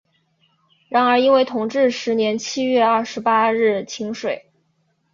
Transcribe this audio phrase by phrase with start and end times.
[0.89, 4.49] 然而因为同治十年七月廿八日请水。